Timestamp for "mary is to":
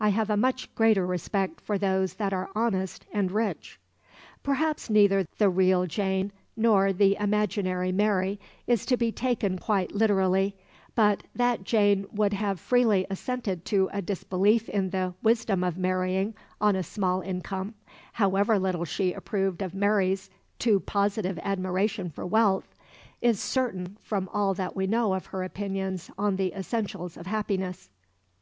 7.92-8.96